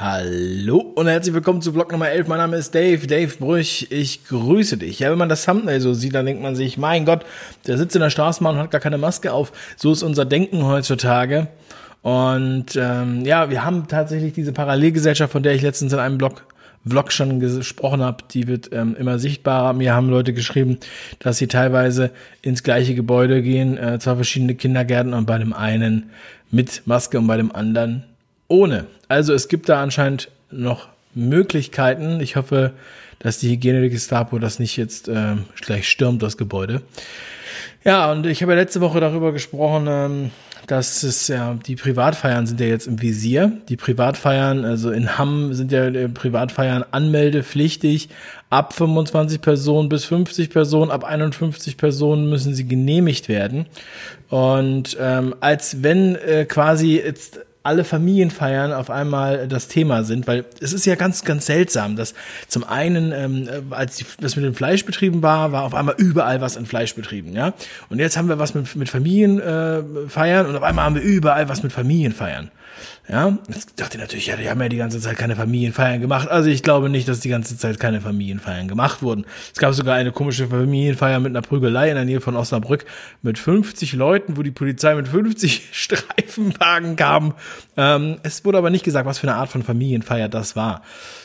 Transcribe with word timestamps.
Hallo 0.00 0.78
und 0.94 1.08
herzlich 1.08 1.34
willkommen 1.34 1.60
zu 1.60 1.72
Vlog 1.72 1.90
Nummer 1.90 2.08
11. 2.08 2.28
Mein 2.28 2.38
Name 2.38 2.56
ist 2.56 2.72
Dave, 2.72 3.04
Dave 3.08 3.34
Brüch. 3.36 3.88
Ich 3.90 4.24
grüße 4.26 4.76
dich. 4.76 5.00
Ja, 5.00 5.10
wenn 5.10 5.18
man 5.18 5.28
das 5.28 5.44
Thumbnail 5.44 5.80
so 5.80 5.92
sieht, 5.92 6.14
dann 6.14 6.24
denkt 6.24 6.40
man 6.40 6.54
sich, 6.54 6.78
mein 6.78 7.04
Gott, 7.04 7.26
der 7.66 7.78
sitzt 7.78 7.96
in 7.96 8.02
der 8.02 8.10
Straßenbahn 8.10 8.54
und 8.54 8.62
hat 8.62 8.70
gar 8.70 8.80
keine 8.80 8.96
Maske 8.96 9.32
auf. 9.32 9.50
So 9.76 9.90
ist 9.90 10.04
unser 10.04 10.24
Denken 10.24 10.64
heutzutage. 10.64 11.48
Und 12.02 12.76
ähm, 12.76 13.24
ja, 13.24 13.50
wir 13.50 13.64
haben 13.64 13.88
tatsächlich 13.88 14.34
diese 14.34 14.52
Parallelgesellschaft, 14.52 15.32
von 15.32 15.42
der 15.42 15.56
ich 15.56 15.62
letztens 15.62 15.92
in 15.92 15.98
einem 15.98 16.16
Blog 16.16 16.46
Vlog 16.86 17.10
schon 17.10 17.40
gesprochen 17.40 18.00
habe, 18.00 18.22
die 18.32 18.46
wird 18.46 18.70
ähm, 18.72 18.94
immer 18.96 19.18
sichtbarer. 19.18 19.72
Mir 19.72 19.94
haben 19.94 20.10
Leute 20.10 20.32
geschrieben, 20.32 20.78
dass 21.18 21.38
sie 21.38 21.48
teilweise 21.48 22.12
ins 22.40 22.62
gleiche 22.62 22.94
Gebäude 22.94 23.42
gehen, 23.42 23.76
äh, 23.76 23.98
zwei 23.98 24.14
verschiedene 24.14 24.54
Kindergärten 24.54 25.12
und 25.12 25.26
bei 25.26 25.38
dem 25.38 25.52
einen 25.52 26.10
mit 26.52 26.82
Maske 26.86 27.18
und 27.18 27.26
bei 27.26 27.36
dem 27.36 27.52
anderen 27.52 28.04
ohne. 28.48 28.86
Also 29.08 29.34
es 29.34 29.48
gibt 29.48 29.68
da 29.68 29.82
anscheinend 29.82 30.30
noch 30.50 30.88
Möglichkeiten. 31.14 32.20
Ich 32.20 32.36
hoffe, 32.36 32.72
dass 33.18 33.38
die 33.38 33.50
Hygiene 33.50 33.80
der 33.80 33.90
Gestapo 33.90 34.38
das 34.38 34.58
nicht 34.58 34.76
jetzt 34.76 35.08
äh, 35.08 35.36
gleich 35.60 35.88
stürmt, 35.88 36.22
das 36.22 36.36
Gebäude. 36.36 36.82
Ja, 37.84 38.10
und 38.10 38.26
ich 38.26 38.42
habe 38.42 38.52
ja 38.52 38.58
letzte 38.58 38.80
Woche 38.80 39.00
darüber 39.00 39.32
gesprochen, 39.32 39.86
ähm, 39.88 40.30
dass 40.66 41.02
es 41.02 41.28
ja, 41.28 41.56
die 41.66 41.76
Privatfeiern 41.76 42.46
sind 42.46 42.60
ja 42.60 42.66
jetzt 42.66 42.86
im 42.86 43.00
Visier. 43.00 43.52
Die 43.68 43.76
Privatfeiern, 43.76 44.64
also 44.64 44.90
in 44.90 45.16
Hamm 45.16 45.54
sind 45.54 45.72
ja 45.72 45.86
äh, 45.86 46.08
Privatfeiern 46.08 46.84
anmeldepflichtig. 46.90 48.10
Ab 48.50 48.74
25 48.74 49.40
Personen 49.40 49.88
bis 49.88 50.04
50 50.04 50.50
Personen, 50.50 50.90
ab 50.90 51.04
51 51.04 51.76
Personen 51.76 52.28
müssen 52.28 52.54
sie 52.54 52.66
genehmigt 52.66 53.28
werden. 53.28 53.66
Und 54.28 54.96
ähm, 55.00 55.34
als 55.40 55.82
wenn 55.82 56.16
äh, 56.16 56.44
quasi 56.44 56.96
jetzt 56.96 57.40
alle 57.68 57.84
Familienfeiern 57.84 58.72
auf 58.72 58.88
einmal 58.88 59.46
das 59.46 59.68
Thema 59.68 60.02
sind, 60.02 60.26
weil 60.26 60.46
es 60.60 60.72
ist 60.72 60.86
ja 60.86 60.94
ganz, 60.94 61.22
ganz 61.22 61.44
seltsam, 61.44 61.96
dass 61.96 62.14
zum 62.48 62.64
einen, 62.64 63.12
ähm, 63.12 63.48
als 63.70 63.96
die, 63.96 64.06
das 64.20 64.36
mit 64.36 64.44
den 64.46 64.54
Fleischbetrieben 64.54 65.22
war, 65.22 65.52
war 65.52 65.64
auf 65.64 65.74
einmal 65.74 65.94
überall 65.98 66.40
was 66.40 66.56
in 66.56 66.64
Fleischbetrieben, 66.64 67.34
ja. 67.34 67.52
Und 67.90 67.98
jetzt 67.98 68.16
haben 68.16 68.30
wir 68.30 68.38
was 68.38 68.54
mit, 68.54 68.74
mit 68.74 68.88
Familienfeiern 68.88 70.46
äh, 70.46 70.48
und 70.48 70.56
auf 70.56 70.62
einmal 70.62 70.86
haben 70.86 70.94
wir 70.94 71.02
überall 71.02 71.50
was 71.50 71.62
mit 71.62 71.72
Familienfeiern. 71.72 72.50
Ja, 73.08 73.38
jetzt 73.48 73.80
dachte 73.80 73.96
ich 73.96 74.02
natürlich, 74.02 74.26
ja, 74.26 74.36
die 74.36 74.50
haben 74.50 74.60
ja 74.60 74.68
die 74.68 74.76
ganze 74.76 75.00
Zeit 75.00 75.16
keine 75.16 75.34
Familienfeiern 75.34 76.00
gemacht. 76.00 76.28
Also 76.28 76.50
ich 76.50 76.62
glaube 76.62 76.90
nicht, 76.90 77.08
dass 77.08 77.20
die 77.20 77.30
ganze 77.30 77.56
Zeit 77.56 77.80
keine 77.80 78.02
Familienfeiern 78.02 78.68
gemacht 78.68 79.02
wurden. 79.02 79.24
Es 79.52 79.58
gab 79.58 79.72
sogar 79.72 79.96
eine 79.96 80.12
komische 80.12 80.48
Familienfeier 80.48 81.18
mit 81.18 81.30
einer 81.30 81.40
Prügelei 81.40 81.88
in 81.88 81.94
der 81.94 82.04
Nähe 82.04 82.20
von 82.20 82.36
Osnabrück 82.36 82.84
mit 83.22 83.38
50 83.38 83.94
Leuten, 83.94 84.36
wo 84.36 84.42
die 84.42 84.50
Polizei 84.50 84.94
mit 84.94 85.08
50 85.08 85.68
Streifenwagen 85.72 86.96
kam. 86.96 87.34
Ähm, 87.76 88.16
es 88.22 88.44
wurde 88.44 88.58
aber 88.58 88.70
nicht 88.70 88.84
gesagt, 88.84 89.06
was 89.06 89.18
für 89.18 89.28
eine 89.28 89.36
Art 89.36 89.48
von 89.48 89.62
Familienfeier 89.62 90.28
das 90.28 90.56
war. 90.56 90.82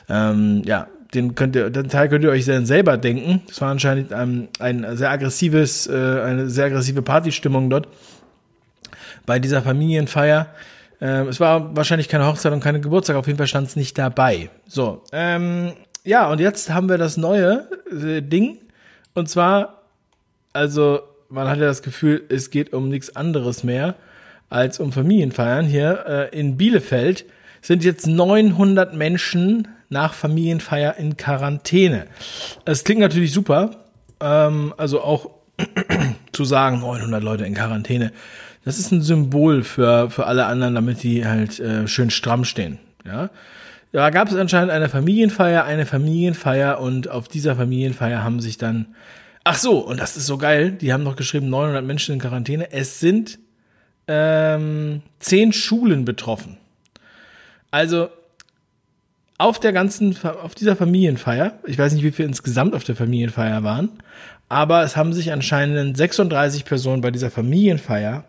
Ähm, 0.09 0.61
ja, 0.65 0.87
den 1.13 1.35
könnt 1.35 1.55
ihr, 1.55 1.69
den 1.69 1.89
Teil 1.89 2.09
könnt 2.09 2.23
ihr 2.23 2.31
euch 2.31 2.45
dann 2.45 2.65
selber 2.65 2.97
denken. 2.97 3.41
Das 3.47 3.61
war 3.61 3.69
anscheinend 3.69 4.13
ein, 4.13 4.49
ein 4.59 4.97
sehr 4.97 5.11
aggressives, 5.11 5.87
äh, 5.87 5.91
eine 5.91 6.49
sehr 6.49 6.65
aggressive 6.65 7.01
Partystimmung 7.01 7.69
dort 7.69 7.87
bei 9.25 9.39
dieser 9.39 9.61
Familienfeier. 9.61 10.47
Ähm, 11.01 11.27
es 11.27 11.39
war 11.39 11.75
wahrscheinlich 11.75 12.09
keine 12.09 12.25
Hochzeit 12.25 12.53
und 12.53 12.61
keine 12.61 12.79
Geburtstag, 12.79 13.15
auf 13.15 13.27
jeden 13.27 13.37
Fall 13.37 13.47
stand 13.47 13.67
es 13.67 13.75
nicht 13.75 13.97
dabei. 13.97 14.49
So, 14.67 15.03
ähm, 15.11 15.73
ja, 16.03 16.29
und 16.29 16.39
jetzt 16.39 16.69
haben 16.71 16.89
wir 16.89 16.97
das 16.97 17.17
neue 17.17 17.67
äh, 17.91 18.21
Ding. 18.21 18.59
Und 19.13 19.29
zwar, 19.29 19.83
also, 20.51 21.01
man 21.29 21.47
hat 21.47 21.59
ja 21.59 21.65
das 21.65 21.81
Gefühl, 21.81 22.23
es 22.29 22.49
geht 22.49 22.73
um 22.73 22.89
nichts 22.89 23.15
anderes 23.15 23.63
mehr 23.63 23.95
als 24.49 24.79
um 24.79 24.91
Familienfeiern. 24.91 25.65
Hier 25.65 26.29
äh, 26.33 26.39
in 26.39 26.57
Bielefeld 26.57 27.25
sind 27.61 27.83
jetzt 27.83 28.07
900 28.07 28.93
Menschen 28.93 29.67
nach 29.89 30.13
Familienfeier 30.13 30.97
in 30.97 31.17
Quarantäne. 31.17 32.07
Es 32.65 32.83
klingt 32.83 33.01
natürlich 33.01 33.31
super. 33.31 33.71
Ähm, 34.19 34.73
also 34.77 35.01
auch 35.01 35.29
zu 36.31 36.45
sagen, 36.45 36.79
900 36.79 37.23
Leute 37.23 37.45
in 37.45 37.53
Quarantäne 37.53 38.11
das 38.65 38.79
ist 38.79 38.91
ein 38.91 39.01
Symbol 39.01 39.63
für, 39.63 40.09
für 40.09 40.25
alle 40.25 40.45
anderen, 40.45 40.75
damit 40.75 41.03
die 41.03 41.25
halt 41.25 41.59
äh, 41.59 41.87
schön 41.87 42.09
stramm 42.09 42.45
stehen. 42.45 42.79
Ja. 43.05 43.29
Da 43.91 44.09
gab 44.09 44.29
es 44.29 44.35
anscheinend 44.35 44.71
eine 44.71 44.89
Familienfeier, 44.89 45.65
eine 45.65 45.85
Familienfeier 45.85 46.79
und 46.79 47.09
auf 47.09 47.27
dieser 47.27 47.55
Familienfeier 47.55 48.23
haben 48.23 48.39
sich 48.39 48.57
dann, 48.57 48.87
ach 49.43 49.57
so, 49.57 49.79
und 49.79 49.99
das 49.99 50.17
ist 50.17 50.25
so 50.25 50.37
geil, 50.37 50.71
die 50.71 50.93
haben 50.93 51.03
noch 51.03 51.15
geschrieben 51.15 51.49
900 51.49 51.85
Menschen 51.85 52.13
in 52.13 52.19
Quarantäne. 52.19 52.71
Es 52.71 52.99
sind 52.99 53.37
ähm, 54.07 55.01
zehn 55.19 55.53
Schulen 55.53 56.05
betroffen. 56.05 56.57
Also 57.71 58.09
auf 59.37 59.59
der 59.59 59.73
ganzen, 59.73 60.15
auf 60.43 60.55
dieser 60.55 60.75
Familienfeier, 60.75 61.59
ich 61.65 61.77
weiß 61.77 61.93
nicht, 61.93 62.03
wie 62.03 62.11
viele 62.11 62.27
insgesamt 62.27 62.75
auf 62.75 62.83
der 62.83 62.95
Familienfeier 62.95 63.63
waren, 63.63 63.89
aber 64.49 64.83
es 64.83 64.95
haben 64.95 65.13
sich 65.13 65.31
anscheinend 65.31 65.97
36 65.97 66.65
Personen 66.65 67.01
bei 67.01 67.11
dieser 67.11 67.31
Familienfeier 67.31 68.25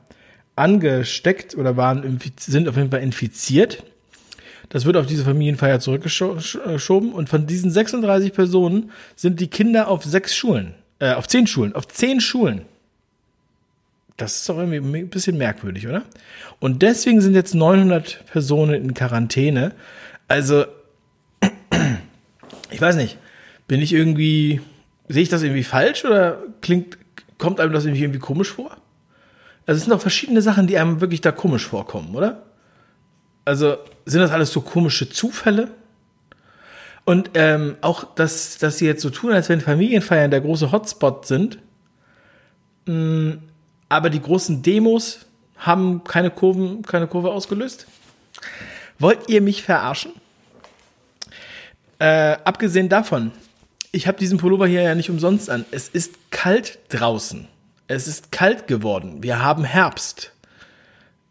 angesteckt 0.57 1.57
oder 1.57 1.77
waren 1.77 2.19
sind 2.39 2.69
auf 2.69 2.77
jeden 2.77 2.91
Fall 2.91 3.03
infiziert. 3.03 3.83
Das 4.71 4.87
wird 4.87 4.97
auf 4.97 5.06
diese 5.06 5.25
Familienfeier 5.25 5.81
zurückgeschoben 5.81 7.12
und 7.12 7.29
von 7.29 7.47
diesen 7.47 7.71
36 7.71 8.33
Personen 8.33 8.91
sind 9.15 9.41
die 9.41 9.49
Kinder 9.49 9.89
auf 9.89 10.05
sechs 10.05 10.35
Schulen, 10.35 10.75
äh, 11.01 11.12
auf 11.12 11.29
zehn 11.29 11.47
Schulen, 11.47 11.75
auf 11.75 11.87
zehn 11.87 12.21
Schulen. 12.21 12.62
Das 14.16 14.36
ist 14.36 14.48
doch 14.48 14.58
irgendwie 14.58 14.98
ein 15.00 15.08
bisschen 15.08 15.36
merkwürdig, 15.36 15.88
oder? 15.88 16.04
Und 16.60 16.82
deswegen 16.82 17.20
sind 17.20 17.34
jetzt 17.34 17.54
900 17.54 18.26
Personen 18.26 18.75
in 18.75 18.94
Quarantäne. 18.94 19.72
Also, 20.28 20.66
ich 22.70 22.80
weiß 22.80 22.97
nicht, 22.97 23.19
bin 23.66 23.80
ich 23.80 23.92
irgendwie, 23.92 24.60
sehe 25.08 25.22
ich 25.22 25.28
das 25.28 25.42
irgendwie 25.42 25.64
falsch 25.64 26.04
oder 26.04 26.38
klingt, 26.60 26.97
kommt 27.38 27.58
einem 27.60 27.72
das 27.72 27.84
irgendwie, 27.84 28.19
komisch 28.19 28.52
vor? 28.52 28.76
Also 29.66 29.78
es 29.78 29.84
sind 29.84 29.92
doch 29.92 30.00
verschiedene 30.00 30.42
Sachen, 30.42 30.66
die 30.66 30.78
einem 30.78 31.00
wirklich 31.00 31.20
da 31.20 31.32
komisch 31.32 31.66
vorkommen, 31.66 32.14
oder? 32.14 32.42
Also 33.44 33.76
sind 34.06 34.20
das 34.20 34.31
alles 34.31 34.52
so 34.52 34.60
komische 34.60 35.08
Zufälle? 35.08 35.70
Und 37.04 37.31
ähm, 37.34 37.76
auch, 37.81 38.14
dass, 38.14 38.58
dass 38.58 38.78
sie 38.78 38.86
jetzt 38.86 39.02
so 39.02 39.10
tun, 39.10 39.32
als 39.32 39.48
wenn 39.48 39.60
Familienfeiern 39.60 40.31
der 40.31 40.41
große 40.41 40.72
Hotspot 40.72 41.26
sind. 41.26 41.58
Mh, 42.86 42.94
mm, 42.94 43.42
aber 43.94 44.10
die 44.10 44.21
großen 44.21 44.60
Demos 44.60 45.21
haben 45.56 46.03
keine, 46.03 46.31
Kurven, 46.31 46.82
keine 46.82 47.06
Kurve 47.06 47.31
ausgelöst. 47.31 47.87
Wollt 48.99 49.28
ihr 49.28 49.41
mich 49.41 49.62
verarschen? 49.62 50.12
Äh, 52.00 52.37
abgesehen 52.44 52.88
davon, 52.88 53.31
ich 53.93 54.09
habe 54.09 54.19
diesen 54.19 54.38
Pullover 54.38 54.66
hier 54.66 54.82
ja 54.82 54.97
nicht 54.97 55.10
umsonst 55.10 55.49
an. 55.49 55.65
Es 55.71 55.88
ist 55.88 56.32
kalt 56.32 56.81
draußen. 56.88 57.47
Es 57.87 58.09
ist 58.09 58.32
kalt 58.32 58.66
geworden. 58.66 59.22
Wir 59.22 59.41
haben 59.44 59.62
Herbst. 59.62 60.32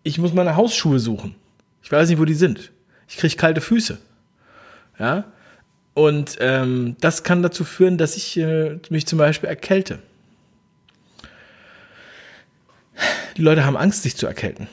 Ich 0.03 0.17
muss 0.17 0.33
meine 0.33 0.55
Hausschuhe 0.55 0.99
suchen. 0.99 1.35
Ich 1.83 1.91
weiß 1.91 2.07
nicht, 2.07 2.19
wo 2.19 2.25
die 2.25 2.33
sind. 2.33 2.71
Ich 3.09 3.17
kriege 3.17 3.35
kalte 3.35 3.59
Füße. 3.59 3.97
Ja. 4.99 5.25
Und 5.95 6.37
ähm, 6.39 6.95
das 7.01 7.23
kann 7.23 7.43
dazu 7.43 7.65
führen, 7.65 7.97
dass 7.97 8.15
ich 8.15 8.37
äh, 8.37 8.79
mich 8.89 9.05
zum 9.05 9.19
Beispiel 9.19 9.49
erkälte. 9.49 9.99
Die 13.37 13.41
Leute 13.41 13.65
haben 13.65 13.77
Angst, 13.77 14.03
sich 14.03 14.15
zu 14.15 14.27
erkälten. 14.27 14.67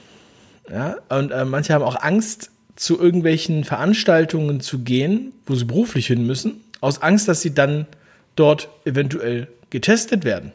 Ja. 0.71 0.97
Und 1.09 1.31
äh, 1.31 1.45
manche 1.45 1.75
haben 1.75 1.85
auch 1.85 2.01
Angst, 2.01 2.51
zu 2.77 2.99
irgendwelchen 2.99 3.65
Veranstaltungen 3.65 4.61
zu 4.61 4.79
gehen, 4.79 5.33
wo 5.45 5.55
sie 5.55 5.67
beruflich 5.67 6.07
hin 6.07 6.27
müssen, 6.27 6.63
aus 6.81 7.03
Angst, 7.03 7.29
dass 7.29 7.43
sie 7.43 7.53
dann 7.53 7.87
dort 8.37 8.71
eventuell 8.87 9.49
getestet 9.69 10.25
werden. 10.25 10.53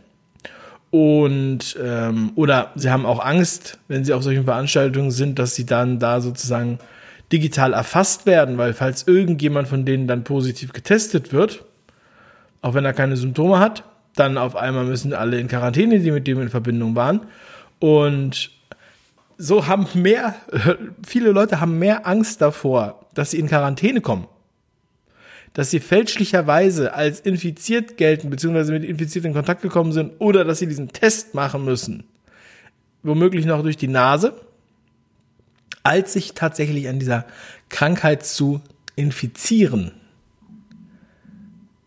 Und 0.89 1.77
ähm, 1.83 2.31
oder 2.35 2.71
sie 2.75 2.89
haben 2.89 3.05
auch 3.05 3.23
Angst, 3.23 3.77
wenn 3.88 4.03
sie 4.05 4.13
auf 4.13 4.23
solchen 4.23 4.45
Veranstaltungen 4.45 5.11
sind, 5.11 5.37
dass 5.37 5.53
sie 5.53 5.67
dann 5.67 5.99
da 5.99 6.19
sozusagen 6.19 6.79
digital 7.31 7.73
erfasst 7.73 8.25
werden, 8.25 8.58
weil 8.58 8.73
falls 8.73 9.08
irgendjemand 9.08 9.67
von 9.67 9.85
denen 9.85 10.08
dann 10.08 10.23
positiv 10.23 10.73
getestet 10.73 11.31
wird, 11.34 11.63
auch 12.61 12.73
wenn 12.73 12.85
er 12.85 12.93
keine 12.93 13.17
Symptome 13.17 13.59
hat, 13.59 13.84
dann 14.16 14.37
auf 14.37 14.55
einmal 14.55 14.85
müssen 14.85 15.13
alle 15.13 15.40
in 15.40 15.47
Quarantäne, 15.47 15.99
die 15.99 16.11
mit 16.11 16.25
dem 16.25 16.41
in 16.41 16.49
Verbindung 16.49 16.96
waren. 16.96 17.22
Und 17.79 18.51
so 19.37 19.67
haben 19.67 19.87
mehr, 19.93 20.35
viele 21.05 21.31
Leute 21.31 21.59
haben 21.59 21.79
mehr 21.79 22.07
Angst 22.07 22.41
davor, 22.41 23.05
dass 23.13 23.31
sie 23.31 23.39
in 23.39 23.47
Quarantäne 23.47 24.01
kommen, 24.01 24.27
dass 25.53 25.72
sie 25.72 25.79
fälschlicherweise 25.79 26.93
als 26.93 27.19
infiziert 27.19 27.97
gelten, 27.97 28.29
beziehungsweise 28.29 28.73
mit 28.73 28.83
Infizierten 28.83 29.31
in 29.31 29.35
Kontakt 29.35 29.61
gekommen 29.61 29.91
sind, 29.91 30.13
oder 30.19 30.43
dass 30.43 30.59
sie 30.59 30.67
diesen 30.67 30.89
Test 30.89 31.33
machen 31.33 31.63
müssen, 31.66 32.03
womöglich 33.03 33.45
noch 33.45 33.61
durch 33.61 33.77
die 33.77 33.87
Nase, 33.87 34.33
als 35.83 36.13
sich 36.13 36.33
tatsächlich 36.33 36.89
an 36.89 36.99
dieser 36.99 37.25
Krankheit 37.69 38.25
zu 38.25 38.61
infizieren. 38.95 39.91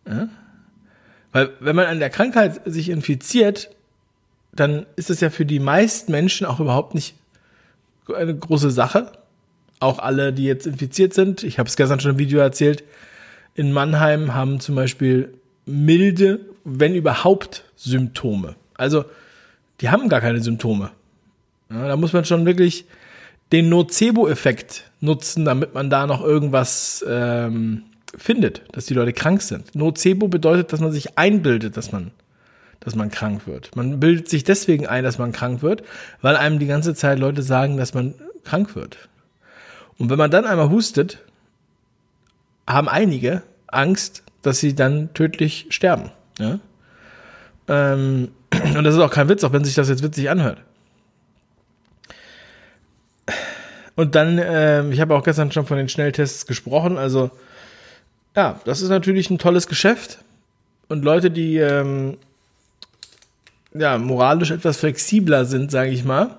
Ja? 0.06 0.28
Weil 1.32 1.50
wenn 1.60 1.76
man 1.76 1.86
an 1.86 1.98
der 1.98 2.10
Krankheit 2.10 2.60
sich 2.64 2.88
infiziert, 2.88 3.70
dann 4.60 4.86
ist 4.96 5.10
es 5.10 5.20
ja 5.20 5.30
für 5.30 5.46
die 5.46 5.60
meisten 5.60 6.12
Menschen 6.12 6.46
auch 6.46 6.60
überhaupt 6.60 6.94
nicht 6.94 7.14
eine 8.14 8.34
große 8.36 8.70
Sache. 8.70 9.12
auch 9.80 10.00
alle, 10.00 10.32
die 10.32 10.44
jetzt 10.44 10.66
infiziert 10.66 11.14
sind. 11.14 11.44
Ich 11.44 11.58
habe 11.58 11.68
es 11.68 11.76
gestern 11.76 12.00
schon 12.00 12.12
im 12.12 12.18
Video 12.18 12.40
erzählt. 12.40 12.82
In 13.54 13.72
Mannheim 13.72 14.34
haben 14.34 14.58
zum 14.58 14.74
Beispiel 14.74 15.32
milde, 15.66 16.40
wenn 16.64 16.94
überhaupt, 16.94 17.64
Symptome. 17.76 18.56
Also, 18.74 19.04
die 19.80 19.90
haben 19.90 20.08
gar 20.08 20.20
keine 20.20 20.40
Symptome. 20.40 20.90
Ja, 21.70 21.86
da 21.86 21.96
muss 21.96 22.12
man 22.12 22.24
schon 22.24 22.44
wirklich 22.44 22.86
den 23.52 23.68
Nocebo-Effekt 23.68 24.90
nutzen, 25.00 25.44
damit 25.44 25.74
man 25.74 25.90
da 25.90 26.06
noch 26.06 26.22
irgendwas 26.22 27.04
ähm, 27.08 27.84
findet, 28.16 28.62
dass 28.72 28.86
die 28.86 28.94
Leute 28.94 29.12
krank 29.12 29.42
sind. 29.42 29.74
Nocebo 29.74 30.28
bedeutet, 30.28 30.72
dass 30.72 30.80
man 30.80 30.92
sich 30.92 31.18
einbildet, 31.18 31.76
dass 31.76 31.92
man, 31.92 32.10
dass 32.80 32.94
man 32.94 33.10
krank 33.10 33.46
wird. 33.46 33.74
Man 33.76 34.00
bildet 34.00 34.28
sich 34.28 34.44
deswegen 34.44 34.86
ein, 34.86 35.04
dass 35.04 35.18
man 35.18 35.32
krank 35.32 35.62
wird, 35.62 35.82
weil 36.22 36.36
einem 36.36 36.58
die 36.58 36.66
ganze 36.66 36.94
Zeit 36.94 37.18
Leute 37.18 37.42
sagen, 37.42 37.76
dass 37.76 37.94
man 37.94 38.14
krank 38.44 38.74
wird. 38.74 39.08
Und 39.98 40.10
wenn 40.10 40.18
man 40.18 40.30
dann 40.30 40.46
einmal 40.46 40.70
hustet, 40.70 41.18
haben 42.66 42.88
einige 42.88 43.42
Angst, 43.66 44.22
dass 44.42 44.60
sie 44.60 44.74
dann 44.74 45.12
tödlich 45.14 45.66
sterben. 45.70 46.10
Ja? 46.38 46.60
Ähm, 47.66 48.30
und 48.76 48.84
das 48.84 48.94
ist 48.94 49.00
auch 49.00 49.10
kein 49.10 49.28
Witz, 49.28 49.44
auch 49.44 49.52
wenn 49.52 49.64
sich 49.64 49.74
das 49.74 49.88
jetzt 49.88 50.02
witzig 50.02 50.30
anhört. 50.30 50.58
Und 53.96 54.14
dann, 54.14 54.38
äh, 54.38 54.88
ich 54.90 55.00
habe 55.00 55.16
auch 55.16 55.24
gestern 55.24 55.50
schon 55.50 55.66
von 55.66 55.76
den 55.76 55.88
Schnelltests 55.88 56.46
gesprochen, 56.46 56.98
also 56.98 57.32
ja, 58.36 58.60
das 58.64 58.80
ist 58.80 58.90
natürlich 58.90 59.30
ein 59.30 59.38
tolles 59.38 59.66
Geschäft. 59.66 60.18
Und 60.88 61.04
Leute, 61.04 61.32
die 61.32 61.56
ähm, 61.56 62.16
ja, 63.74 63.98
moralisch 63.98 64.50
etwas 64.50 64.78
flexibler 64.78 65.44
sind, 65.44 65.70
sage 65.70 65.90
ich 65.90 66.04
mal, 66.04 66.38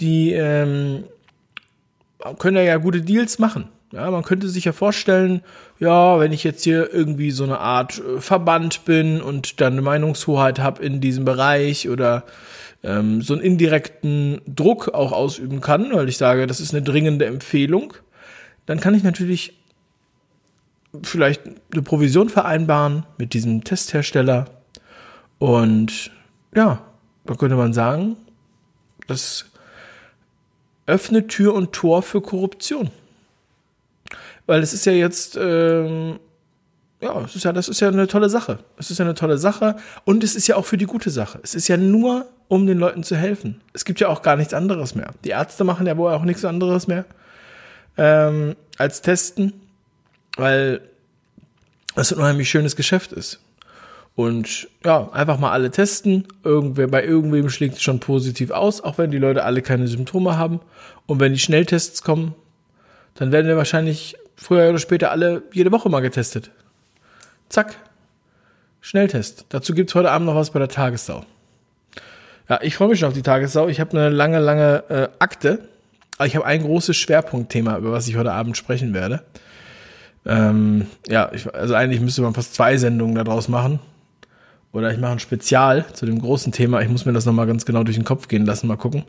die 0.00 0.32
ähm, 0.32 1.04
können 2.38 2.64
ja 2.64 2.76
gute 2.76 3.02
Deals 3.02 3.38
machen. 3.38 3.68
Ja, 3.92 4.08
man 4.10 4.22
könnte 4.22 4.48
sich 4.48 4.64
ja 4.66 4.72
vorstellen, 4.72 5.42
ja, 5.80 6.20
wenn 6.20 6.32
ich 6.32 6.44
jetzt 6.44 6.62
hier 6.62 6.92
irgendwie 6.94 7.32
so 7.32 7.42
eine 7.42 7.58
Art 7.58 7.98
äh, 7.98 8.20
Verband 8.20 8.84
bin 8.84 9.20
und 9.20 9.60
dann 9.60 9.72
eine 9.72 9.82
Meinungshoheit 9.82 10.60
habe 10.60 10.84
in 10.84 11.00
diesem 11.00 11.24
Bereich 11.24 11.88
oder 11.88 12.24
ähm, 12.84 13.20
so 13.20 13.34
einen 13.34 13.42
indirekten 13.42 14.40
Druck 14.46 14.88
auch 14.94 15.10
ausüben 15.10 15.60
kann, 15.60 15.92
weil 15.92 16.08
ich 16.08 16.18
sage, 16.18 16.46
das 16.46 16.60
ist 16.60 16.72
eine 16.72 16.82
dringende 16.82 17.26
Empfehlung, 17.26 17.94
dann 18.66 18.78
kann 18.78 18.94
ich 18.94 19.02
natürlich 19.02 19.54
vielleicht 21.02 21.42
eine 21.72 21.82
Provision 21.82 22.28
vereinbaren 22.28 23.06
mit 23.18 23.34
diesem 23.34 23.64
Testhersteller. 23.64 24.46
Und 25.38 26.12
ja, 26.54 26.82
da 27.24 27.34
könnte 27.34 27.56
man 27.56 27.72
sagen, 27.72 28.16
das 29.06 29.46
öffnet 30.86 31.28
Tür 31.28 31.54
und 31.54 31.72
Tor 31.72 32.02
für 32.02 32.20
Korruption. 32.20 32.90
Weil 34.46 34.62
es 34.62 34.72
ist 34.72 34.86
ja 34.86 34.92
jetzt, 34.92 35.38
ähm, 35.40 36.18
ja, 37.00 37.20
es 37.22 37.36
ist 37.36 37.44
ja, 37.44 37.52
das 37.52 37.68
ist 37.68 37.80
ja 37.80 37.88
eine 37.88 38.08
tolle 38.08 38.28
Sache. 38.28 38.58
Es 38.76 38.90
ist 38.90 38.98
ja 38.98 39.04
eine 39.04 39.14
tolle 39.14 39.38
Sache 39.38 39.76
und 40.04 40.24
es 40.24 40.34
ist 40.34 40.48
ja 40.48 40.56
auch 40.56 40.64
für 40.64 40.76
die 40.76 40.86
gute 40.86 41.10
Sache. 41.10 41.38
Es 41.42 41.54
ist 41.54 41.68
ja 41.68 41.76
nur, 41.76 42.26
um 42.48 42.66
den 42.66 42.78
Leuten 42.78 43.04
zu 43.04 43.16
helfen. 43.16 43.60
Es 43.72 43.84
gibt 43.84 44.00
ja 44.00 44.08
auch 44.08 44.22
gar 44.22 44.36
nichts 44.36 44.54
anderes 44.54 44.94
mehr. 44.94 45.12
Die 45.24 45.30
Ärzte 45.30 45.62
machen 45.62 45.86
ja 45.86 45.96
wohl 45.96 46.12
auch 46.12 46.24
nichts 46.24 46.44
anderes 46.44 46.88
mehr 46.88 47.04
ähm, 47.96 48.56
als 48.76 49.02
testen 49.02 49.52
weil 50.36 50.80
es 51.96 52.12
ein 52.12 52.18
unheimlich 52.18 52.48
schönes 52.48 52.76
Geschäft 52.76 53.12
ist. 53.12 53.40
Und 54.20 54.68
ja, 54.84 55.08
einfach 55.12 55.38
mal 55.38 55.50
alle 55.50 55.70
testen. 55.70 56.28
Irgendwer, 56.44 56.88
bei 56.88 57.02
irgendwem 57.02 57.48
schlägt 57.48 57.76
es 57.76 57.82
schon 57.82 58.00
positiv 58.00 58.50
aus, 58.50 58.82
auch 58.82 58.98
wenn 58.98 59.10
die 59.10 59.16
Leute 59.16 59.44
alle 59.44 59.62
keine 59.62 59.88
Symptome 59.88 60.36
haben. 60.36 60.60
Und 61.06 61.20
wenn 61.20 61.32
die 61.32 61.38
Schnelltests 61.38 62.02
kommen, 62.02 62.34
dann 63.14 63.32
werden 63.32 63.46
wir 63.46 63.56
wahrscheinlich 63.56 64.16
früher 64.36 64.68
oder 64.68 64.78
später 64.78 65.10
alle 65.10 65.44
jede 65.54 65.72
Woche 65.72 65.88
mal 65.88 66.00
getestet. 66.00 66.50
Zack. 67.48 67.78
Schnelltest. 68.82 69.46
Dazu 69.48 69.72
gibt's 69.72 69.94
heute 69.94 70.10
Abend 70.10 70.26
noch 70.26 70.34
was 70.34 70.50
bei 70.50 70.58
der 70.58 70.68
Tagessau. 70.68 71.24
Ja, 72.50 72.58
ich 72.60 72.74
freue 72.74 72.88
mich 72.88 72.98
schon 72.98 73.08
auf 73.08 73.14
die 73.14 73.22
Tagessau. 73.22 73.68
Ich 73.68 73.80
habe 73.80 73.92
eine 73.92 74.10
lange, 74.10 74.38
lange 74.38 74.84
äh, 74.90 75.08
Akte. 75.18 75.60
Aber 76.18 76.26
ich 76.26 76.36
habe 76.36 76.44
ein 76.44 76.62
großes 76.62 76.94
Schwerpunktthema, 76.94 77.78
über 77.78 77.92
was 77.92 78.06
ich 78.06 78.18
heute 78.18 78.32
Abend 78.32 78.58
sprechen 78.58 78.92
werde. 78.92 79.22
Ähm, 80.26 80.88
ja, 81.08 81.30
ich, 81.32 81.54
also 81.54 81.72
eigentlich 81.72 82.02
müsste 82.02 82.20
man 82.20 82.34
fast 82.34 82.54
zwei 82.54 82.76
Sendungen 82.76 83.14
daraus 83.14 83.48
machen. 83.48 83.80
Oder 84.72 84.92
ich 84.92 84.98
mache 84.98 85.12
ein 85.12 85.18
Spezial 85.18 85.86
zu 85.92 86.06
dem 86.06 86.20
großen 86.20 86.52
Thema. 86.52 86.80
Ich 86.80 86.88
muss 86.88 87.04
mir 87.04 87.12
das 87.12 87.26
nochmal 87.26 87.46
ganz 87.46 87.64
genau 87.64 87.82
durch 87.82 87.96
den 87.96 88.04
Kopf 88.04 88.28
gehen 88.28 88.46
lassen, 88.46 88.68
mal 88.68 88.76
gucken. 88.76 89.04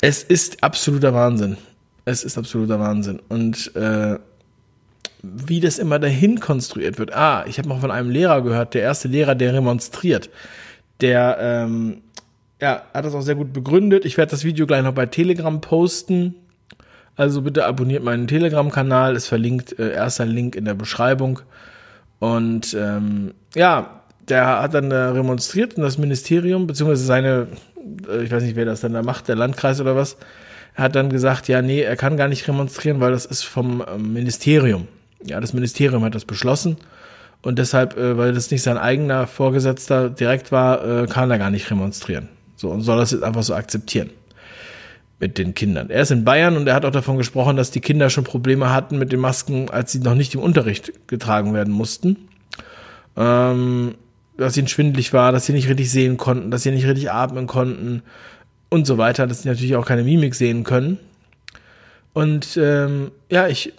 Es 0.00 0.22
ist 0.22 0.62
absoluter 0.62 1.14
Wahnsinn. 1.14 1.56
Es 2.04 2.24
ist 2.24 2.36
absoluter 2.36 2.80
Wahnsinn. 2.80 3.20
Und 3.28 3.74
äh, 3.76 4.18
wie 5.22 5.60
das 5.60 5.78
immer 5.78 5.98
dahin 5.98 6.40
konstruiert 6.40 6.98
wird. 6.98 7.14
Ah, 7.14 7.44
ich 7.46 7.58
habe 7.58 7.68
noch 7.68 7.80
von 7.80 7.90
einem 7.90 8.10
Lehrer 8.10 8.42
gehört, 8.42 8.74
der 8.74 8.82
erste 8.82 9.08
Lehrer, 9.08 9.34
der 9.34 9.54
remonstriert. 9.54 10.28
Der 11.00 11.38
ähm, 11.40 12.02
ja, 12.60 12.82
hat 12.92 13.04
das 13.04 13.14
auch 13.14 13.22
sehr 13.22 13.34
gut 13.34 13.52
begründet. 13.52 14.04
Ich 14.04 14.16
werde 14.16 14.30
das 14.30 14.44
Video 14.44 14.66
gleich 14.66 14.82
noch 14.82 14.94
bei 14.94 15.06
Telegram 15.06 15.60
posten. 15.60 16.34
Also 17.16 17.42
bitte 17.42 17.64
abonniert 17.64 18.02
meinen 18.02 18.26
Telegram-Kanal, 18.26 19.14
ist 19.14 19.28
verlinkt, 19.28 19.78
äh, 19.78 19.92
erster 19.92 20.26
Link 20.26 20.56
in 20.56 20.64
der 20.64 20.74
Beschreibung. 20.74 21.40
Und 22.24 22.72
ähm, 22.72 23.34
ja, 23.54 24.00
der 24.30 24.62
hat 24.62 24.72
dann 24.72 24.88
da 24.88 25.12
remonstriert 25.12 25.76
und 25.76 25.82
das 25.82 25.98
Ministerium, 25.98 26.66
beziehungsweise 26.66 27.04
seine, 27.04 27.48
äh, 28.08 28.22
ich 28.22 28.32
weiß 28.32 28.42
nicht, 28.42 28.56
wer 28.56 28.64
das 28.64 28.80
dann 28.80 28.94
da 28.94 29.02
macht, 29.02 29.28
der 29.28 29.36
Landkreis 29.36 29.78
oder 29.78 29.94
was, 29.94 30.16
hat 30.74 30.96
dann 30.96 31.10
gesagt, 31.10 31.48
ja, 31.48 31.60
nee, 31.60 31.82
er 31.82 31.96
kann 31.96 32.16
gar 32.16 32.28
nicht 32.28 32.48
remonstrieren, 32.48 32.98
weil 33.00 33.12
das 33.12 33.26
ist 33.26 33.42
vom 33.42 33.84
ähm, 33.94 34.14
Ministerium. 34.14 34.88
Ja, 35.22 35.38
das 35.38 35.52
Ministerium 35.52 36.02
hat 36.02 36.14
das 36.14 36.24
beschlossen. 36.24 36.78
Und 37.42 37.58
deshalb, 37.58 37.98
äh, 37.98 38.16
weil 38.16 38.32
das 38.32 38.50
nicht 38.50 38.62
sein 38.62 38.78
eigener 38.78 39.26
Vorgesetzter 39.26 40.08
direkt 40.08 40.50
war, 40.50 41.02
äh, 41.02 41.06
kann 41.06 41.30
er 41.30 41.36
gar 41.36 41.50
nicht 41.50 41.70
remonstrieren. 41.70 42.30
So, 42.56 42.70
und 42.70 42.80
soll 42.80 42.96
das 42.96 43.10
jetzt 43.10 43.22
einfach 43.22 43.42
so 43.42 43.54
akzeptieren 43.54 44.08
mit 45.20 45.38
den 45.38 45.54
Kindern. 45.54 45.90
Er 45.90 46.02
ist 46.02 46.10
in 46.10 46.24
Bayern 46.24 46.56
und 46.56 46.66
er 46.66 46.74
hat 46.74 46.84
auch 46.84 46.90
davon 46.90 47.16
gesprochen, 47.16 47.56
dass 47.56 47.70
die 47.70 47.80
Kinder 47.80 48.10
schon 48.10 48.24
Probleme 48.24 48.70
hatten 48.70 48.98
mit 48.98 49.12
den 49.12 49.20
Masken, 49.20 49.70
als 49.70 49.92
sie 49.92 50.00
noch 50.00 50.14
nicht 50.14 50.34
im 50.34 50.40
Unterricht 50.40 50.92
getragen 51.06 51.54
werden 51.54 51.72
mussten. 51.72 52.28
Ähm, 53.16 53.94
dass 54.36 54.56
ihnen 54.56 54.68
schwindlig 54.68 55.12
war, 55.12 55.30
dass 55.30 55.46
sie 55.46 55.52
nicht 55.52 55.68
richtig 55.68 55.90
sehen 55.90 56.16
konnten, 56.16 56.50
dass 56.50 56.64
sie 56.64 56.72
nicht 56.72 56.86
richtig 56.86 57.12
atmen 57.12 57.46
konnten 57.46 58.02
und 58.68 58.86
so 58.86 58.98
weiter, 58.98 59.26
dass 59.26 59.42
sie 59.42 59.48
natürlich 59.48 59.76
auch 59.76 59.86
keine 59.86 60.02
Mimik 60.02 60.34
sehen 60.34 60.64
können. 60.64 60.98
Und 62.12 62.58
ähm, 62.60 63.12
ja, 63.30 63.46
ich 63.46 63.72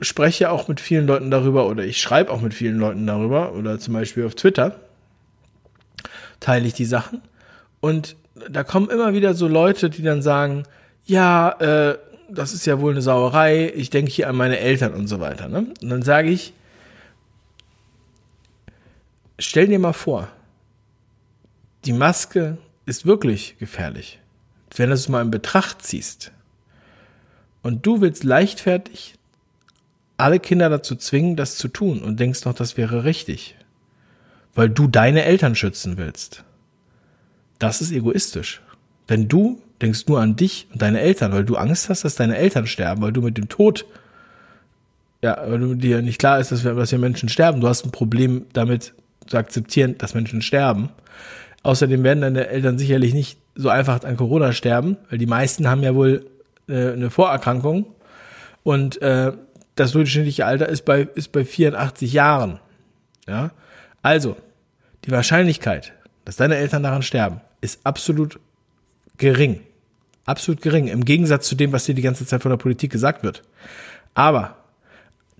spreche 0.00 0.50
auch 0.50 0.66
mit 0.66 0.80
vielen 0.80 1.06
Leuten 1.06 1.30
darüber 1.30 1.68
oder 1.68 1.84
ich 1.84 2.00
schreibe 2.00 2.32
auch 2.32 2.40
mit 2.40 2.54
vielen 2.54 2.78
Leuten 2.78 3.06
darüber 3.06 3.54
oder 3.54 3.78
zum 3.78 3.94
Beispiel 3.94 4.26
auf 4.26 4.34
Twitter 4.34 4.80
teile 6.40 6.66
ich 6.66 6.74
die 6.74 6.84
Sachen. 6.84 7.22
Und 7.80 8.16
da 8.34 8.64
kommen 8.64 8.90
immer 8.90 9.12
wieder 9.12 9.34
so 9.34 9.48
Leute, 9.48 9.90
die 9.90 10.02
dann 10.02 10.22
sagen, 10.22 10.64
ja, 11.04 11.50
äh, 11.60 11.98
das 12.30 12.54
ist 12.54 12.66
ja 12.66 12.80
wohl 12.80 12.92
eine 12.92 13.02
Sauerei, 13.02 13.72
ich 13.74 13.90
denke 13.90 14.10
hier 14.10 14.28
an 14.28 14.36
meine 14.36 14.58
Eltern 14.58 14.94
und 14.94 15.06
so 15.06 15.20
weiter. 15.20 15.48
Ne? 15.48 15.66
Und 15.82 15.90
dann 15.90 16.02
sage 16.02 16.30
ich, 16.30 16.54
stell 19.38 19.66
dir 19.66 19.78
mal 19.78 19.92
vor, 19.92 20.28
die 21.84 21.92
Maske 21.92 22.58
ist 22.86 23.04
wirklich 23.04 23.58
gefährlich. 23.58 24.18
Wenn 24.74 24.88
du 24.88 24.94
es 24.94 25.08
mal 25.08 25.20
in 25.20 25.30
Betracht 25.30 25.82
ziehst 25.82 26.32
und 27.62 27.84
du 27.84 28.00
willst 28.00 28.24
leichtfertig 28.24 29.16
alle 30.16 30.40
Kinder 30.40 30.70
dazu 30.70 30.96
zwingen, 30.96 31.36
das 31.36 31.56
zu 31.56 31.68
tun 31.68 32.00
und 32.00 32.18
denkst 32.18 32.44
noch, 32.44 32.54
das 32.54 32.76
wäre 32.76 33.04
richtig, 33.04 33.56
weil 34.54 34.70
du 34.70 34.86
deine 34.86 35.24
Eltern 35.24 35.54
schützen 35.54 35.98
willst 35.98 36.44
das 37.62 37.80
ist 37.80 37.92
egoistisch. 37.92 38.60
Denn 39.08 39.28
du 39.28 39.60
denkst 39.80 40.06
nur 40.06 40.20
an 40.20 40.36
dich 40.36 40.66
und 40.72 40.82
deine 40.82 41.00
Eltern, 41.00 41.32
weil 41.32 41.44
du 41.44 41.56
Angst 41.56 41.88
hast, 41.88 42.04
dass 42.04 42.14
deine 42.14 42.36
Eltern 42.36 42.66
sterben, 42.66 43.02
weil 43.02 43.12
du 43.12 43.22
mit 43.22 43.36
dem 43.36 43.48
Tod, 43.48 43.84
ja, 45.22 45.38
weil 45.46 45.76
dir 45.76 46.02
nicht 46.02 46.18
klar 46.18 46.40
ist, 46.40 46.52
dass 46.52 46.64
wir, 46.64 46.74
dass 46.74 46.92
wir 46.92 46.98
Menschen 46.98 47.28
sterben. 47.28 47.60
Du 47.60 47.68
hast 47.68 47.84
ein 47.84 47.92
Problem 47.92 48.46
damit 48.52 48.94
zu 49.26 49.36
akzeptieren, 49.36 49.96
dass 49.98 50.14
Menschen 50.14 50.42
sterben. 50.42 50.90
Außerdem 51.62 52.02
werden 52.02 52.22
deine 52.22 52.48
Eltern 52.48 52.78
sicherlich 52.78 53.14
nicht 53.14 53.38
so 53.54 53.68
einfach 53.68 54.02
an 54.02 54.16
Corona 54.16 54.52
sterben, 54.52 54.96
weil 55.10 55.18
die 55.18 55.26
meisten 55.26 55.68
haben 55.68 55.82
ja 55.82 55.94
wohl 55.94 56.26
äh, 56.68 56.92
eine 56.92 57.10
Vorerkrankung 57.10 57.86
und 58.62 59.00
äh, 59.02 59.32
das 59.76 59.92
durchschnittliche 59.92 60.46
Alter 60.46 60.68
ist 60.68 60.84
bei 60.84 61.08
ist 61.14 61.32
bei 61.32 61.44
84 61.44 62.12
Jahren. 62.12 62.60
Ja, 63.28 63.50
also 64.02 64.36
die 65.04 65.12
Wahrscheinlichkeit, 65.12 65.92
dass 66.24 66.36
deine 66.36 66.56
Eltern 66.56 66.82
daran 66.82 67.02
sterben, 67.02 67.40
ist 67.62 67.80
absolut 67.84 68.38
gering. 69.16 69.60
Absolut 70.26 70.60
gering. 70.60 70.88
Im 70.88 71.04
Gegensatz 71.04 71.48
zu 71.48 71.54
dem, 71.54 71.72
was 71.72 71.84
dir 71.84 71.94
die 71.94 72.02
ganze 72.02 72.26
Zeit 72.26 72.42
von 72.42 72.50
der 72.50 72.58
Politik 72.58 72.92
gesagt 72.92 73.22
wird. 73.22 73.42
Aber 74.14 74.56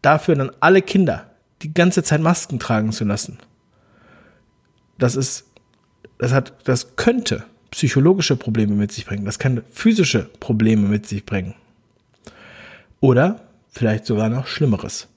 dafür 0.01 0.35
dann 0.35 0.51
alle 0.61 0.81
Kinder 0.81 1.31
die 1.61 1.75
ganze 1.75 2.03
Zeit 2.03 2.21
Masken 2.21 2.59
tragen 2.59 2.91
zu 2.93 3.05
lassen, 3.05 3.39
das 4.99 5.15
ist, 5.15 5.45
das 6.19 6.33
hat, 6.33 6.55
das 6.65 6.97
könnte 6.97 7.45
psychologische 7.71 8.37
Probleme 8.37 8.75
mit 8.75 8.93
sich 8.93 9.07
bringen. 9.07 9.25
Das 9.25 9.39
kann 9.39 9.63
physische 9.73 10.31
Probleme 10.41 10.89
mit 10.89 11.07
sich 11.07 11.25
bringen. 11.25 11.55
Oder 13.01 13.41
vielleicht 13.71 14.07
sogar 14.07 14.29
noch 14.29 14.47
Schlimmeres. 14.47 15.09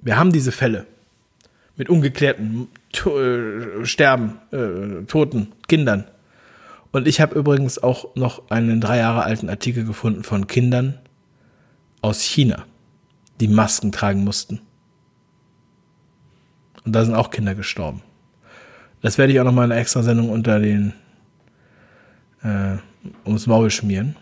Wir 0.00 0.16
haben 0.16 0.32
diese 0.32 0.52
Fälle 0.52 0.86
mit 1.76 1.88
ungeklärten 1.88 2.68
äh, 2.94 3.84
Sterben, 3.84 4.38
äh, 4.50 5.04
toten 5.06 5.52
Kindern. 5.68 6.04
Und 6.92 7.08
ich 7.08 7.20
habe 7.20 7.34
übrigens 7.38 7.82
auch 7.82 8.14
noch 8.16 8.50
einen 8.50 8.80
drei 8.80 8.98
Jahre 8.98 9.24
alten 9.24 9.48
Artikel 9.48 9.84
gefunden 9.84 10.24
von 10.24 10.46
Kindern 10.46 10.98
aus 12.02 12.20
China, 12.20 12.64
die 13.40 13.48
Masken 13.48 13.92
tragen 13.92 14.24
mussten. 14.24 14.60
Und 16.84 16.92
da 16.92 17.04
sind 17.04 17.14
auch 17.14 17.30
Kinder 17.30 17.54
gestorben. 17.54 18.02
Das 19.00 19.18
werde 19.18 19.32
ich 19.32 19.40
auch 19.40 19.44
noch 19.44 19.52
mal 19.52 19.64
in 19.64 19.72
einer 19.72 19.80
extra 19.80 20.02
Sendung 20.02 20.30
unter 20.30 20.58
den 20.58 20.92
äh, 22.42 22.76
ums 23.24 23.46
Maul 23.46 23.70
schmieren. 23.70 24.16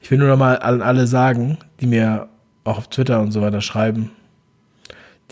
Ich 0.00 0.10
will 0.10 0.18
nur 0.18 0.28
noch 0.28 0.38
mal 0.38 0.58
an 0.58 0.82
alle 0.82 1.06
sagen, 1.06 1.58
die 1.80 1.86
mir 1.86 2.28
auch 2.64 2.78
auf 2.78 2.88
Twitter 2.88 3.20
und 3.20 3.32
so 3.32 3.42
weiter 3.42 3.60
schreiben, 3.60 4.10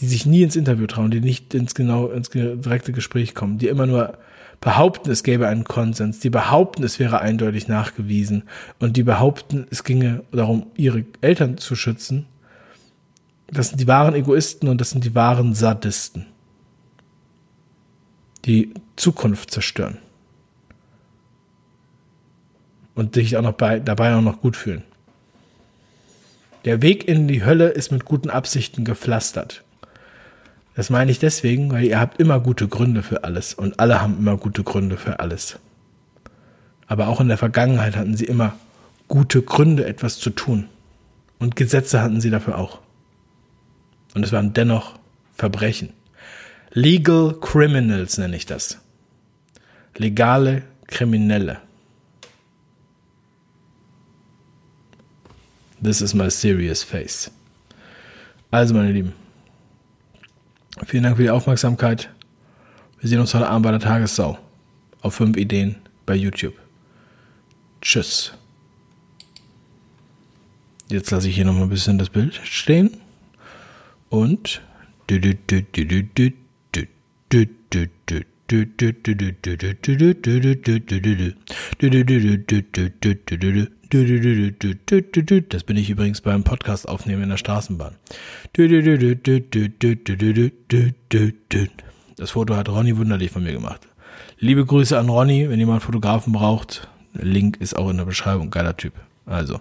die 0.01 0.07
sich 0.07 0.27
nie 0.27 0.43
ins 0.43 0.57
Interview 0.57 0.87
trauen, 0.87 1.11
die 1.11 1.21
nicht 1.21 1.55
ins 1.55 1.75
genau 1.75 2.09
ins 2.09 2.31
direkte 2.31 2.93
Gespräch 2.93 3.35
kommen, 3.35 3.59
die 3.59 3.69
immer 3.69 3.87
nur 3.87 4.19
behaupten, 4.61 5.11
es 5.11 5.23
gäbe 5.23 5.47
einen 5.47 5.65
Konsens, 5.65 6.21
die 6.21 6.31
behaupten, 6.31 6.83
es 6.83 6.99
wäre 6.99 7.21
eindeutig 7.21 7.69
nachgewiesen 7.69 8.45
und 8.81 8.97
die 8.97 9.03
behaupten, 9.03 9.67
es 9.71 9.85
ginge 9.85 10.25
darum, 10.33 10.67
ihre 10.75 11.05
Eltern 11.21 11.59
zu 11.59 11.77
schützen. 11.77 12.27
Das 13.47 13.69
sind 13.69 13.81
die 13.81 13.87
wahren 13.87 14.15
Egoisten 14.15 14.69
und 14.69 14.81
das 14.81 14.91
sind 14.91 15.05
die 15.05 15.15
wahren 15.15 15.55
Sadisten, 15.55 16.27
die 18.47 18.73
Zukunft 18.97 19.51
zerstören 19.51 19.99
und 22.95 23.15
sich 23.15 23.37
auch 23.37 23.43
noch 23.43 23.53
bei, 23.53 23.79
dabei 23.81 24.15
auch 24.15 24.23
noch 24.23 24.41
gut 24.41 24.57
fühlen. 24.57 24.83
Der 26.65 26.81
Weg 26.81 27.07
in 27.07 27.29
die 27.29 27.45
Hölle 27.45 27.69
ist 27.69 27.93
mit 27.93 28.07
guten 28.07 28.31
Absichten 28.31 28.85
gepflastert. 28.85 29.63
Das 30.75 30.91
meine 30.91 31.11
ich 31.11 31.21
deswegen, 31.21 31.71
weil 31.73 31.85
ihr 31.85 32.01
habt 32.01 32.21
immer 32.21 32.41
gute 32.41 32.67
Gründe 32.67 33.03
für 33.03 33.25
alles 33.25 33.55
und 33.55 33.79
alle 33.79 34.01
haben 34.01 34.19
immer 34.19 34.37
gute 34.37 34.65
Gründe 34.65 34.97
für 34.97 35.21
alles. 35.21 35.59
Aber 36.87 37.09
auch 37.09 37.21
in 37.21 37.29
der 37.29 37.39
Vergangenheit 37.39 37.97
hatten 37.97 38.17
sie 38.17 38.25
immer 38.25 38.57
gute 39.09 39.43
Gründe, 39.43 39.87
etwas 39.87 40.19
zu 40.19 40.31
tun. 40.31 40.69
Und 41.39 41.57
Gesetze 41.57 42.03
hatten 42.03 42.21
sie 42.21 42.31
dafür 42.31 42.59
auch. 42.59 42.81
Und 44.15 44.25
es 44.25 44.33
waren 44.33 44.53
dennoch 44.53 44.99
Verbrechen. 45.35 45.93
Legal 46.73 47.35
Criminals 47.41 48.19
nenne 48.19 48.37
ich 48.37 48.47
das. 48.47 48.81
Legale 49.97 50.63
Kriminelle. 50.87 51.59
This 55.83 56.01
is 56.01 56.15
my 56.15 56.31
serious 56.31 56.83
face. 56.83 57.31
Also, 58.51 58.75
meine 58.75 58.93
Lieben, 58.93 59.13
Vielen 60.83 61.05
Dank 61.05 61.17
für 61.17 61.23
die 61.23 61.31
Aufmerksamkeit. 61.31 62.11
Wir 62.99 63.09
sehen 63.09 63.21
uns 63.21 63.33
heute 63.33 63.49
Abend 63.49 63.63
bei 63.63 63.71
der 63.71 63.81
Tagessau 63.81 64.39
auf 65.03 65.15
5 65.15 65.37
Ideen 65.37 65.77
bei 66.05 66.17
YouTube. 66.17 66.55
Tschüss. 67.81 68.33
Jetzt 70.89 71.11
lasse 71.11 71.29
ich 71.29 71.37
hier 71.37 71.45
noch 71.45 71.55
mal 71.55 71.63
ein 71.63 71.69
bisschen 71.69 71.97
das 71.97 72.11
Bild 72.11 72.41
stehen. 72.43 72.97
Und 74.09 74.63
das 83.95 85.63
bin 85.63 85.77
ich 85.77 85.89
übrigens 85.89 86.21
beim 86.21 86.43
Podcast 86.43 86.89
aufnehmen 86.89 87.23
in 87.23 87.29
der 87.29 87.37
Straßenbahn. 87.37 87.95
Das 92.17 92.31
Foto 92.31 92.57
hat 92.57 92.69
Ronny 92.69 92.97
wunderlich 92.97 93.31
von 93.31 93.45
mir 93.45 93.53
gemacht. 93.53 93.87
Liebe 94.41 94.67
Grüße 94.67 94.99
an 94.99 95.09
Ronny, 95.09 95.49
wenn 95.49 95.61
jemand 95.61 95.85
Fotografen 95.85 96.33
braucht. 96.33 96.89
Link 97.13 97.59
ist 97.61 97.77
auch 97.77 97.89
in 97.89 97.99
der 97.99 98.05
Beschreibung. 98.05 98.51
Geiler 98.51 98.77
Typ. 98.77 98.95
Also, 99.27 99.61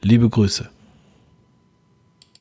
liebe 0.00 0.28
Grüße. 0.28 0.68